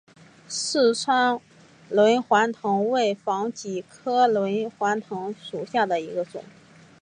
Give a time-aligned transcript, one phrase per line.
[0.47, 1.39] 四川
[1.87, 6.43] 轮环藤为防己科轮环藤属下的一个种。